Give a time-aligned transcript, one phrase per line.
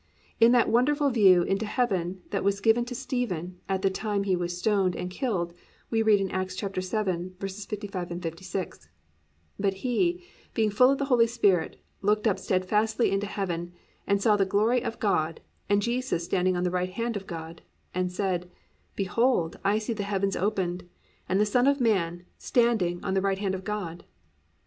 [0.39, 4.35] In that wonderful view into heaven that was given to Stephen at the time he
[4.35, 5.53] was stoned and killed
[5.91, 8.89] we read in Acts 7:55, 56,
[9.59, 10.23] +"But he,
[10.55, 13.73] being full of the Holy Spirit, looked up steadfastly into heaven,
[14.07, 17.61] and saw the glory of God, and Jesus standing on the right hand of God,
[17.93, 18.49] and said,
[18.95, 20.83] Behold I see the heavens opened,
[21.29, 24.03] and the Son of man standing on the right hand of God."